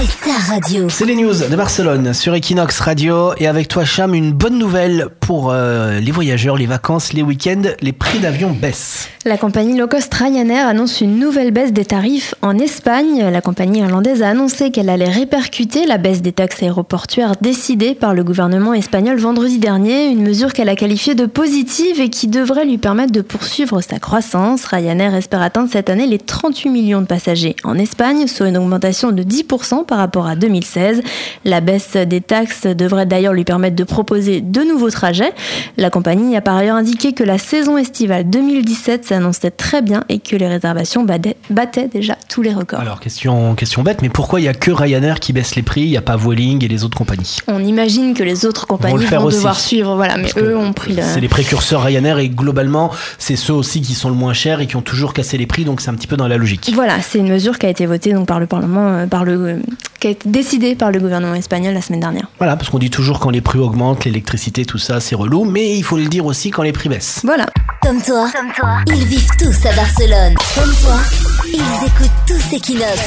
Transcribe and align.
c'est 0.00 0.20
ta 0.20 0.52
radio. 0.52 0.88
C'est 0.88 1.06
les 1.06 1.16
news 1.16 1.34
de 1.34 1.56
Barcelone 1.56 2.14
sur 2.14 2.32
Equinox 2.32 2.78
Radio 2.78 3.32
et 3.36 3.48
avec 3.48 3.66
toi 3.66 3.84
Cham, 3.84 4.14
une 4.14 4.30
bonne 4.30 4.56
nouvelle 4.56 5.08
pour 5.18 5.50
euh, 5.50 5.98
les 5.98 6.12
voyageurs, 6.12 6.56
les 6.56 6.66
vacances, 6.66 7.12
les 7.12 7.22
week-ends, 7.22 7.62
les 7.80 7.92
prix 7.92 8.20
d'avion 8.20 8.52
baissent. 8.52 9.08
La 9.24 9.36
compagnie 9.36 9.76
low 9.76 9.88
cost 9.88 10.14
Ryanair 10.14 10.68
annonce 10.68 11.00
une 11.00 11.18
nouvelle 11.18 11.50
baisse 11.50 11.72
des 11.72 11.84
tarifs 11.84 12.34
en 12.42 12.56
Espagne. 12.58 13.28
La 13.30 13.40
compagnie 13.40 13.80
irlandaise 13.80 14.22
a 14.22 14.28
annoncé 14.28 14.70
qu'elle 14.70 14.88
allait 14.88 15.10
répercuter 15.10 15.84
la 15.84 15.98
baisse 15.98 16.22
des 16.22 16.32
taxes 16.32 16.62
aéroportuaires 16.62 17.34
décidée 17.40 17.94
par 17.94 18.14
le 18.14 18.22
gouvernement 18.22 18.74
espagnol 18.74 19.18
vendredi 19.18 19.58
dernier, 19.58 20.06
une 20.06 20.22
mesure 20.22 20.52
qu'elle 20.52 20.68
a 20.68 20.76
qualifiée 20.76 21.16
de 21.16 21.26
positive 21.26 22.00
et 22.00 22.08
qui 22.08 22.28
devrait 22.28 22.64
lui 22.64 22.78
permettre 22.78 23.12
de 23.12 23.20
poursuivre 23.20 23.80
sa 23.80 23.98
croissance. 23.98 24.64
Ryanair 24.64 25.14
espère 25.16 25.42
atteindre 25.42 25.68
cette 25.70 25.90
année 25.90 26.06
les 26.06 26.18
38 26.18 26.70
millions 26.70 27.00
de 27.00 27.06
passagers 27.06 27.56
en 27.64 27.76
Espagne, 27.76 28.28
soit 28.28 28.48
une 28.48 28.58
augmentation 28.58 29.10
de 29.10 29.24
10% 29.24 29.87
par 29.88 29.98
rapport 29.98 30.26
à 30.26 30.36
2016. 30.36 31.02
La 31.44 31.60
baisse 31.60 31.96
des 31.96 32.20
taxes 32.20 32.66
devrait 32.66 33.06
d'ailleurs 33.06 33.32
lui 33.32 33.44
permettre 33.44 33.74
de 33.74 33.84
proposer 33.84 34.40
de 34.40 34.60
nouveaux 34.60 34.90
trajets. 34.90 35.32
La 35.76 35.90
compagnie 35.90 36.36
a 36.36 36.40
par 36.40 36.56
ailleurs 36.56 36.76
indiqué 36.76 37.12
que 37.12 37.24
la 37.24 37.38
saison 37.38 37.76
estivale 37.76 38.30
2017 38.30 39.06
s'annonçait 39.06 39.50
très 39.50 39.82
bien 39.82 40.04
et 40.08 40.20
que 40.20 40.36
les 40.36 40.46
réservations 40.46 41.04
battaient 41.04 41.88
déjà 41.88 42.16
tous 42.28 42.42
les 42.42 42.52
records. 42.52 42.80
Alors, 42.80 43.00
question, 43.00 43.54
question 43.54 43.82
bête, 43.82 44.02
mais 44.02 44.10
pourquoi 44.10 44.40
il 44.40 44.44
n'y 44.44 44.48
a 44.48 44.54
que 44.54 44.70
Ryanair 44.70 45.18
qui 45.18 45.32
baisse 45.32 45.56
les 45.56 45.62
prix 45.62 45.82
Il 45.82 45.90
n'y 45.90 45.96
a 45.96 46.02
pas 46.02 46.16
Vueling 46.16 46.64
et 46.64 46.68
les 46.68 46.84
autres 46.84 46.96
compagnies? 46.96 47.38
On 47.48 47.64
imagine 47.64 48.14
que 48.14 48.22
les 48.22 48.44
autres 48.44 48.66
compagnies 48.66 49.06
vont, 49.06 49.28
devoir 49.28 49.58
suivre, 49.58 49.96
voilà, 49.96 50.16
mais 50.16 50.30
eux 50.36 50.56
ont 50.56 50.72
pris 50.72 50.94
le... 50.94 51.02
C'est 51.02 51.20
les 51.20 51.28
précurseurs 51.28 51.82
Ryanair 51.82 52.18
et 52.18 52.28
globalement, 52.28 52.90
c'est 53.18 53.36
ceux 53.36 53.54
aussi 53.54 53.80
qui 53.80 53.94
sont 53.94 54.10
le 54.10 54.14
moins 54.14 54.34
chers 54.34 54.60
et 54.60 54.66
qui 54.66 54.76
ont 54.76 54.82
toujours 54.82 55.14
cassé 55.14 55.38
les 55.38 55.46
prix, 55.46 55.64
donc 55.64 55.80
c'est 55.80 55.90
un 55.90 55.94
petit 55.94 56.06
peu 56.06 56.16
dans 56.16 56.28
la 56.28 56.36
logique. 56.36 56.70
Voilà, 56.74 57.00
c'est 57.00 57.18
une 57.18 57.28
mesure 57.28 57.58
qui 57.58 57.66
a 57.66 57.70
été 57.70 57.86
votée 57.86 58.12
donc 58.12 58.26
par 58.26 58.40
le 58.40 58.46
Parlement, 58.46 58.88
euh, 58.88 59.06
par 59.06 59.24
le, 59.24 59.60
qui 60.00 60.06
a 60.06 60.10
été 60.10 60.28
décidée 60.28 60.74
par 60.74 60.90
le 60.90 61.00
gouvernement 61.00 61.34
espagnol 61.34 61.74
la 61.74 61.82
semaine 61.82 62.00
dernière. 62.00 62.28
Voilà, 62.38 62.56
parce 62.56 62.70
qu'on 62.70 62.78
dit 62.78 62.90
toujours 62.90 63.18
quand 63.18 63.30
les 63.30 63.40
prix 63.40 63.58
augmentent, 63.58 64.04
l'électricité, 64.04 64.64
tout 64.64 64.78
ça, 64.78 65.00
c'est 65.00 65.14
relou, 65.14 65.44
mais 65.44 65.76
il 65.76 65.82
faut 65.82 65.96
le 65.96 66.06
dire 66.06 66.26
aussi 66.26 66.50
quand 66.50 66.62
les 66.62 66.72
prix 66.72 66.88
baissent. 66.88 67.20
Voilà. 67.24 67.46
Comme 67.82 68.00
toi, 68.02 68.28
Comme 68.34 68.52
toi, 68.52 68.78
ils 68.88 69.04
vivent 69.04 69.30
tous 69.38 69.66
à 69.66 69.72
Barcelone. 69.74 70.34
Comme 70.54 70.74
toi, 70.82 70.96
ils 71.46 71.86
écoutent 71.86 72.10
tous 72.26 72.56
Equinox. 72.56 73.00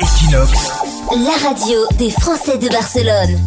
Equinox. 0.00 0.70
La 1.10 1.48
radio 1.48 1.78
des 1.98 2.10
Français 2.10 2.58
de 2.58 2.68
Barcelone. 2.68 3.38